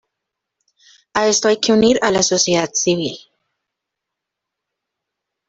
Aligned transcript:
A 1.13 1.27
esto 1.27 1.47
hay 1.47 1.59
que 1.59 1.73
unir 1.73 1.99
a 2.01 2.09
la 2.09 2.23
sociedad 2.23 2.71
civil 2.73 3.19